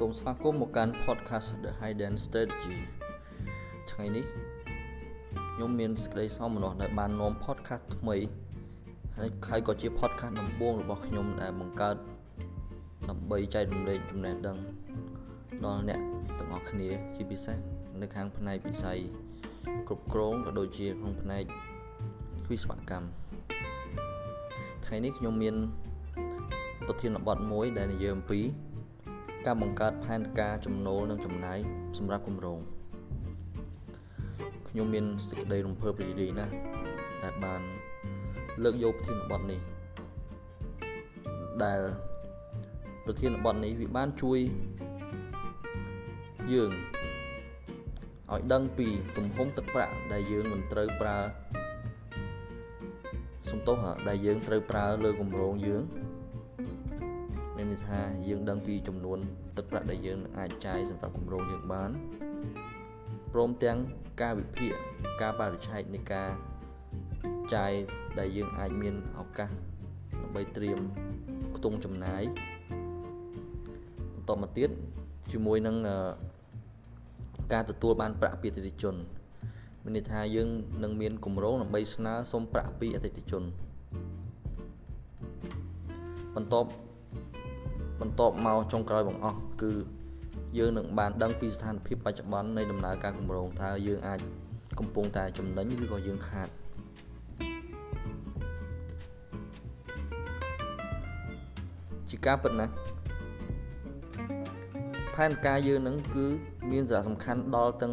[0.00, 2.76] សូមស្វាគមន៍មកកាន់ podcast The Hidden Strategy
[3.90, 4.24] ថ្ងៃនេះ
[5.54, 8.16] ខ្ញុំមានសេចក្តីសោមនស្សដែលបាននាំ podcast ថ្មី
[9.16, 11.96] ហើយហើយក៏ជា podcast ដំបូងរបស់ខ្ញុំដែលបង្កើត
[13.08, 14.56] ដើម្បីចែករំលែកចំណេះដឹង
[15.64, 16.00] ដល់អ្នក
[16.38, 17.56] ទាំងអស់គ្នាជាពិសេស
[18.00, 18.98] នៅខាងផ្នែកវិស័យ
[19.88, 21.44] គ្រប់គ្រងក៏ដូចជាក្នុងផ្នែក
[22.50, 23.08] វិស្វកម្ម
[24.86, 25.54] ថ្ងៃនេះខ្ញុំមាន
[26.86, 28.40] ប្រធានបទមួយដែលនិយាយអំពី
[29.46, 31.58] ការបង្កើតផែនការចំណូលនិងចំណាយ
[31.98, 32.58] សម្រាប់គម្រោង
[34.68, 36.52] ខ្ញុំមានសេចក្តីរំភើបរីករាយណាស់
[37.24, 37.60] ដែលបាន
[38.62, 39.60] លើកយកប្រធានបទនេះ
[41.64, 41.80] ដែល
[43.04, 44.38] ប្រធានបទនេះវាបានជួយ
[46.52, 46.70] យើង
[48.32, 48.86] ឲ្យដឹងពី
[49.16, 51.18] ទំហំទឹកប្រាក់ដែលយើងមិនត្រូវប្រើ
[53.50, 53.76] សំទោស
[54.08, 55.82] ដែលយើងត្រូវប្រើលើគម្រោងយើង
[57.56, 59.18] មានន័យថាយើងដឹងពីចំនួន
[59.56, 61.90] ទឹកប្រាក់ដែលយើងអាចចាយសម្រាប់គម្រោងយើងបាន
[63.32, 63.78] ព្រមទាំង
[64.22, 64.72] ការវិភាគ
[65.22, 66.30] ការបរិច្ឆេទនៃការ
[67.54, 67.72] ចាយ
[68.18, 69.50] ដែលយើងអាចមានឱកាស
[70.20, 70.78] ដើម្បីត្រៀម
[71.56, 72.22] ខ្ទង់ចំណាយ
[74.14, 74.70] បន្តមកទៀត
[75.32, 75.76] ជាមួយនឹង
[77.52, 78.94] ការទទួលបានប្រាក់ពីអតិថិជន
[79.84, 80.48] មានន័យថាយើង
[80.82, 83.42] នឹងមានគម្រោងដើម្បីស្នើសុំប្រាក់ពីអតិថិជន
[86.36, 86.68] បន្ទាប់
[88.00, 89.72] បន្ទាប់មកចុងក្រោយបង្អស់គឺ
[90.58, 94.20] យើងនឹងបានដឹងពីស្ថានភាពបច្ចុប្បន្ននៃដំណើរការគម្រោងថាយើងអាច
[94.78, 96.48] កំពុងតែចំណេញឬក៏យើងខាត
[102.10, 102.72] ជាការពិតណាស់
[105.14, 106.26] ផែនការយើងនឹងគឺ
[106.70, 107.92] មានសារៈសំខាន់ដល់ទាំង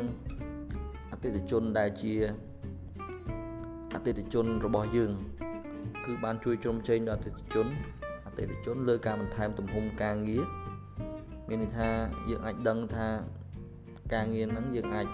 [1.11, 2.13] អតិថិជនដែលជា
[3.93, 5.11] អតិថិជនរបស់យើង
[6.05, 7.67] គឺបានជួយជ្រោមជ្រែងដល់អតិថិជន
[8.00, 8.00] អ
[8.37, 10.43] តិថិជនលើការបន្ថែមទំហំការងារ
[11.47, 11.89] មានន័យថា
[12.29, 13.07] យើងអាចដឹងថា
[14.13, 15.07] ការងារហ្នឹងយើងអាច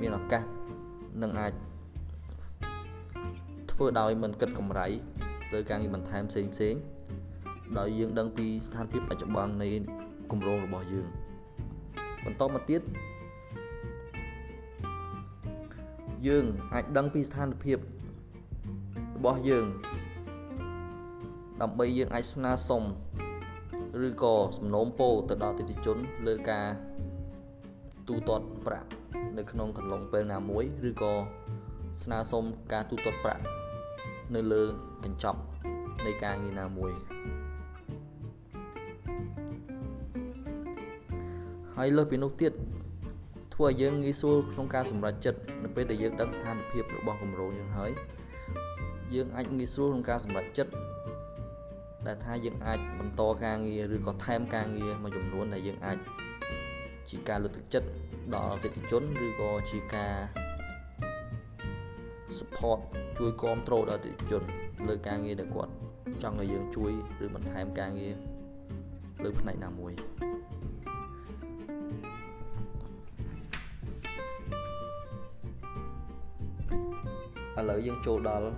[0.00, 0.44] មានឱកាស
[1.22, 1.52] នឹងអាច
[3.70, 4.86] ធ្វើដោយមិនគិតកម្រៃ
[5.52, 6.74] លើការងារបន្ថែមផ្សេងផ្សេង
[7.78, 9.68] ដោយយើងដឹងពីស្ថានភាពបច្ចុប្បន្ននៃ
[10.30, 11.06] គម្រោងរបស់យើង
[12.24, 12.80] បន្តមកទៀត
[16.26, 17.78] យើងអាចដឹងពីស្ថានភាព
[19.16, 19.64] របស់យើង
[21.62, 22.82] ដើម្បីយើងអាចស្នើសុំ
[24.06, 26.66] ឬក៏សំណូមពរទៅដល់អតិថិជនលើការ
[28.08, 28.90] ទូទាត់ប្រាក់
[29.38, 31.14] នៅក្នុងកន្លងពេលណាមួយឬក៏
[32.02, 33.42] ស្នើសុំការទូទាត់ប្រាក់
[34.34, 34.62] នៅលើ
[35.04, 35.40] កញ្ចប់
[36.06, 36.92] នៃការងារណាមួយ
[41.76, 42.52] ហើយលើសពីនោះទៀត
[43.54, 47.92] ធ្វើឲ្យយើងងាយស្រួលក្នុងការសម្រេចចិត្តនៅពេលដែលយើងដឹងស្ថានភាពរបស់គម្រោងយើងហើយ
[49.14, 50.72] យើងអាចងាយស្រួលក្នុងការសម្រេចចិត្ត
[52.06, 55.98] ដែលថាយើងអាចបន្តការងារឬក៏ថែមការងារមួយចំនួនដែលយើងអាច
[57.10, 57.88] ជាការលើកទឹកចិត្ត
[58.34, 60.14] ដល់អតិថិជនឬក៏ជាការ
[62.38, 62.78] support
[63.18, 64.42] ជួយគ្រប់គ្រងដល់អតិថិជន
[64.88, 65.72] លើការងារដែលគាត់
[66.22, 66.92] ចង់ឲ្យយើងជួយ
[67.24, 68.14] ឬបន្ថែមការងារ
[69.24, 69.92] លើផ្នែកណាមួយ
[77.58, 78.48] ឥឡូវយើងចូលដល់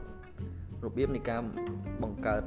[0.85, 1.41] របៀបនៃការ
[2.03, 2.43] បង្កើត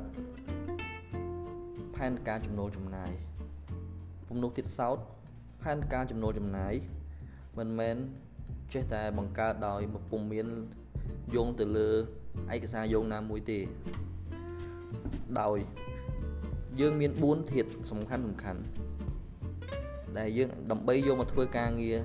[2.00, 3.12] ផែនការចំណូលចំណាយ
[4.28, 4.98] ពំនោះទៀតសោត
[5.64, 6.74] ផែនការចំណូលចំណាយ
[7.58, 7.96] មិនមែន
[8.74, 10.48] ចេះតែបង្កើតដោយពុំមាន
[11.36, 11.90] យោងទៅលើ
[12.54, 13.60] ឯកសារយោងណាមួយទេ
[15.42, 15.58] ដោយ
[16.80, 18.62] យើងមាន4ធាតុសំខាន់សំខាន់
[20.18, 21.98] ដែលយើងដើម្បីយកមកធ្វើការងារ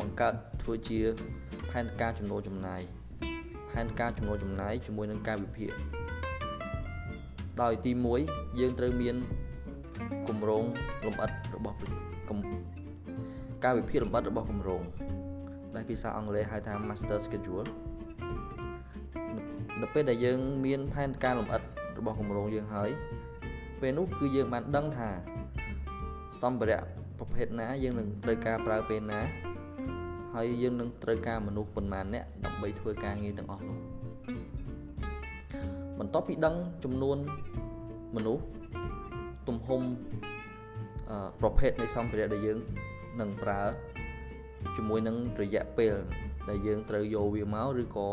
[0.00, 1.00] បង្កើតធ្វើជា
[1.70, 2.82] ផែនការចំណូលចំណាយ
[3.72, 5.70] ផែនការចំណូលចំណាយជាមួយនឹងការវិភាគ
[7.62, 7.92] ដោយទី
[8.24, 9.16] 1យើងត្រូវមាន
[10.28, 10.64] គម្រោង
[11.06, 11.76] លម្អិតរបស់
[13.64, 14.82] ការវិភាគលម្អិតរបស់គម្រោង
[15.74, 17.68] ដែលភាសាអង់គ្លេសហៅថា master schedule
[19.80, 21.62] នៅពេលដែលយើងមានផែនការលម្អិត
[21.98, 22.90] របស់គម្រោងយើងហើយ
[23.80, 25.08] ពេលនោះគឺយើងបានដឹងថា
[26.42, 26.82] សម្ភារៈ
[27.18, 29.20] ប្រភេទណាយើងនឹងត្រូវការប្រើពេលណា
[30.34, 33.97] ហើយយើងនឹងត្រូវការមនុស្សប៉ុន្មានអ្នកដើម្បីធ្វើការងារទាំងអស់នោះ
[35.98, 36.54] បន្ទាប់ពីដឹង
[36.84, 37.18] ចំនួន
[38.16, 38.44] មនុស្ស
[39.48, 39.80] ទំហំ
[41.40, 42.58] ប្រភេទនៃសម្ភារៈដែលយើង
[43.20, 43.60] នឹងប្រើ
[44.76, 45.94] ជាមួយនឹងរយៈពេល
[46.48, 48.08] ដែលយើងត្រូវយកវាមកឬក៏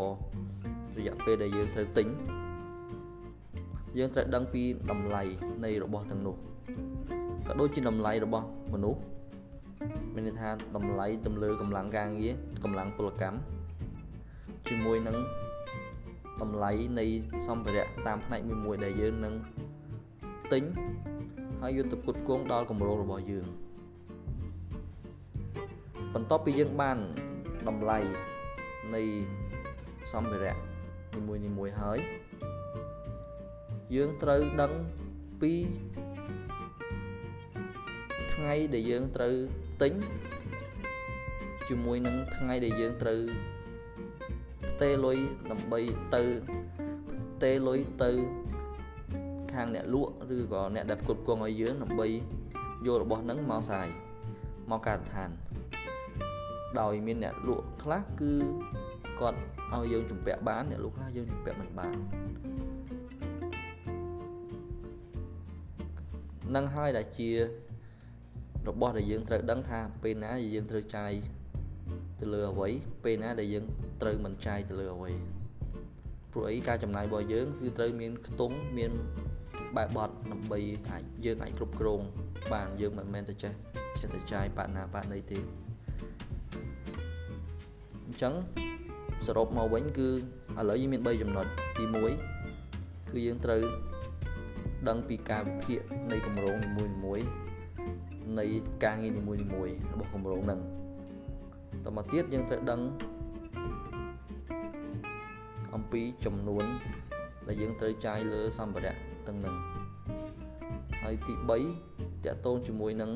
[0.98, 2.08] រយៈពេលដែលយើងត្រូវទិញ
[3.98, 5.24] យើងត្រូវដឹងពីតម្លៃ
[5.66, 6.36] នៃរបស់ទាំងនោះ
[7.48, 9.02] ក៏ដូចជាតម្លៃរបស់មនុស្ស
[10.14, 12.34] មានន័យថាតម្លៃទៅលើកម្លាំងការងារ
[12.64, 13.38] កម្លាំងពលកម្ម
[14.68, 15.18] ជាមួយនឹង
[16.42, 17.06] តម្លៃនៃ
[17.48, 19.34] សម្ភារៈតាមផ្នែកមួយមួយដែលយើងនឹង
[20.54, 20.64] ទិញ
[21.62, 23.46] ហើយយកទៅផ្គត់ផ្គង់ដល់គម្រោងរបស់យើង
[26.14, 26.98] បន្ទាប់ពីយើងបាន
[27.68, 28.00] តម្លៃ
[28.96, 29.02] នៃ
[30.14, 30.56] សម្ភារៈ
[31.16, 32.00] នីមួយនីមួយហើយ
[33.96, 34.72] យើងត្រូវដឹង
[35.42, 35.54] ពី
[38.34, 39.34] ថ្ងៃដែលយើងត្រូវ
[39.82, 39.94] ទិញ
[41.70, 43.20] ជាមួយនឹងថ្ងៃដែលយើងត្រូវ
[44.76, 45.18] ផ្ទេរលុយ
[45.52, 45.80] ដើម្បី
[46.16, 46.24] ទៅ
[47.36, 48.12] ផ្ទេរលុយទៅ
[49.54, 52.08] ខាងអ្នកលក់ឬក៏អ្នកដែលគ្រប់គ្រងឲ្យយើងដើម្បី
[52.86, 53.88] យករបស់ហ្នឹងមកសាយ
[54.72, 55.30] មកការដ្ឋាន
[56.80, 58.32] ដោយមានអ្នកលក់ខ្លះគឺ
[59.20, 59.40] គាត់
[59.74, 61.98] ឲ្យយើងជំពាក់បានអ្នកលក់ខ្លះយើងជំពាក់មិនបាន
[66.56, 67.30] នឹងហើយដែលជា
[68.68, 71.12] របស់ដែលយើងត្រូវដឹងថាពេលណាដែលយើងត្រូវចាយ
[72.20, 72.70] ទៅលើអ្វី
[73.04, 73.66] ពេលណាដែលយើង
[74.02, 75.12] ត្រូវមិនចាយទៅលើអ្វី
[76.32, 78.92] ព្រោះអីការចំណាយរបស់យើងគឺត្រូវមានខ្ទង់មាន
[79.78, 80.60] បែបបត់ដើម្បី
[80.90, 82.02] អាចយើងអាចគ្រប់គ្រង
[82.54, 83.54] បានយើងមិនមែនតែចេះ
[84.00, 85.40] ចេះតែចាយបាក់ណាបាក់ណីទេ
[88.06, 88.34] អញ្ចឹង
[89.26, 90.10] សរុបមកវិញគឺ
[90.60, 91.46] ឥឡូវយើងមាន3ចំណុច
[91.78, 91.84] ទី
[92.48, 93.62] 1គឺយើងត្រូវ
[94.88, 95.80] ដឹងពីការវិភាគ
[96.12, 96.70] នៃគម្រោងនី
[97.06, 97.26] មួយៗ
[98.40, 98.46] នៃ
[98.84, 100.60] ការងារនីមួយៗរបស់គម្រោងហ្នឹង
[101.86, 102.82] តមកទៀតយើងត្រូវដឹង
[105.76, 106.66] អំពីចំនួន
[107.48, 108.96] ដែលយើងត្រូវចាយលើសម្ភារៈ
[109.28, 109.56] ទាំងហ្នឹង
[111.04, 113.12] ហើយទី3តកតងជាមួយនឹង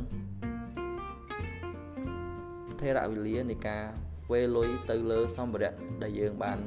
[2.79, 3.83] ថេរវេលានៃការ
[4.31, 5.73] វេលុយទៅលើសម្ភារៈ
[6.03, 6.59] ដែលយើងបាន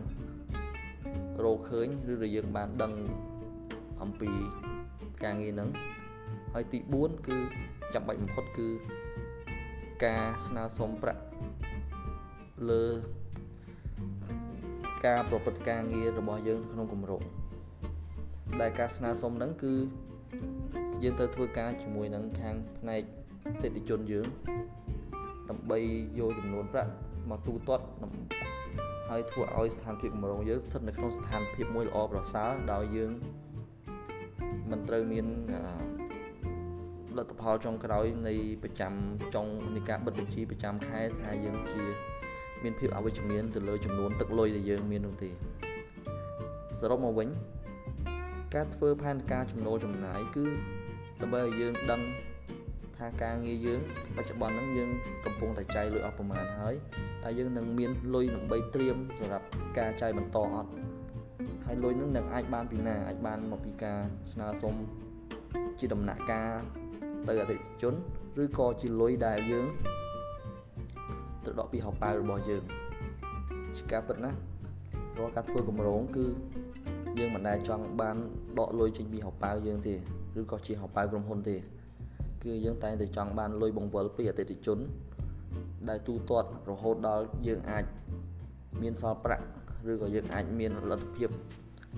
[1.45, 2.93] រកឃើញឬដែលយើងបានដឹង
[4.03, 4.31] អំពី
[5.25, 5.69] ការងារហ្នឹង
[6.55, 7.39] ហើយទី4គឺ
[7.95, 8.69] ចាំបាច់បំផុតគឺ
[10.05, 11.23] ការស្នើសុំប្រាក់
[12.71, 12.85] លើ
[15.07, 17.23] ការប្រព្រឹត្តការងាររបស់យើងក្នុងគម្រោង
[18.61, 19.75] ដែលការស្នើសុំហ្នឹងគឺ
[21.03, 23.03] យើងទៅធ្វើការជាមួយនឹងខាងផ្នែក
[23.47, 24.27] អតិថិជនយើង
[25.51, 25.79] ដើម្បី
[26.19, 26.93] យកចំនួនប្រាក់
[27.31, 27.85] មកទូទាត់
[29.09, 33.13] ហើយធ្វើឲ្យស្ថានភាពគម្រោងយើងស្ថិតនៅក្នុងស្ថានភាពមួយល្អប្រសើរដោយយើង
[34.71, 35.27] មិនត្រូវមាន
[37.19, 38.93] លទ្ធផលចុងក្រោយនៃប្រចាំ
[39.35, 42.12] ចុងនៃការបិទបញ្ជីប្រចាំខែថាយើងជា
[42.65, 45.31] មានភាពអវិជ្ជមានទៅលើចំនួនទឹកលុយដែលយើងមាននោះទេ
[46.81, 47.29] សរុបមកវិញ
[48.55, 50.45] ការធ្វើផែនការចំណូលចំណាយគឺ
[51.21, 52.01] ដើម្បីឲ្យយើងដឹង
[52.99, 53.81] ថាការងារយើង
[54.17, 54.91] បច្ចុប្បន្នហ្នឹងយើង
[55.25, 56.75] កំពុងតែចាយលុយអស់ប្រមាណហើយ
[57.25, 59.47] តែយើងនឹងមានលុយដើម្បីត្រៀមសម្រាប់
[59.79, 60.71] ការចាយបន្តអត់
[61.67, 63.99] ហើយលុយហ្នឹងនឹងអាចបានពីណាអាចបានមកពីការ
[64.33, 64.75] ស្នើសុំ
[65.79, 66.55] ជាដំណាក់កាល
[67.29, 67.95] ទៅអតិថិជន
[68.43, 69.67] ឬក៏ជាលុយដែលយើង
[71.45, 72.63] ទៅដកពីហោប៉ៅរបស់យើង
[73.77, 74.31] ជាការពិតណា
[75.19, 76.27] រាល់ការធ្វើកម្រងគឺ
[77.19, 78.17] យើងមិនដែលចង់បាន
[78.59, 79.95] ដកលុយចេញពីហោប៉ៅយើងទេ
[80.41, 81.57] ឬក៏ជាហោប៉ៅក្រុមហ៊ុនទេ
[82.45, 84.79] គឺយើងតែងតែចង់បានលុយបង្វិលពីអតិថិជន
[85.89, 87.85] ដែលទូទាត់រហូតដល់យើងអាច
[88.83, 89.45] មានសល់ប្រាក់
[89.91, 91.31] ឬក៏យើងអាចមានលទ្ធភាព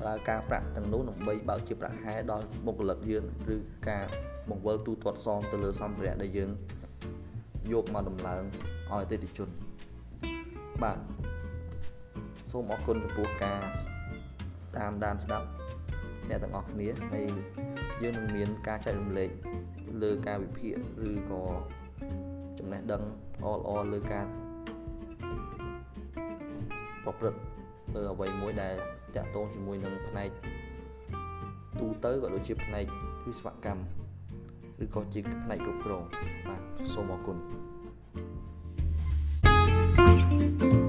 [0.01, 3.25] ប្រើការប្រាក់ទាំងនោះដើម្បីបើកជាប្រាក់ខែដល់បុគ្គលិកយើង
[3.55, 3.57] ឬ
[3.89, 4.05] ការ
[4.51, 6.51] បង្វិលទូទាត់សងទៅលើសម្ភារៈដែលយើង
[7.73, 8.43] យកមកដំឡើង
[8.91, 9.49] ឲ្យអតិថិជន
[10.83, 10.99] បាទ
[12.51, 13.61] សូមអរគុណចំពោះការ
[14.77, 15.47] តាមដានស្ដាប់
[16.29, 17.27] អ្នកទាំងអស់គ្នាហើយ
[18.03, 19.31] យើងនឹងមានការចែករំលែក
[20.03, 20.75] លើការវិភាគ
[21.09, 21.43] ឬក៏
[22.59, 24.27] ចំណេះដឹងល្អល្អលើការ
[27.05, 27.41] ប្រព្រឹត្ត
[27.95, 28.75] លើអ្វីមួយដែល
[29.17, 30.31] តាក់ទងជាមួយនឹងផ្នែក
[31.81, 32.85] ទូទៅក៏ដូចជាផ្នែក
[33.27, 34.04] វិស្វកម្ម
[34.83, 36.03] ឬក៏ជាផ្នែកគ្រប់គ្រង
[36.49, 36.61] បាទ
[36.93, 37.37] សូមអរគុណ
[39.97, 40.84] thank you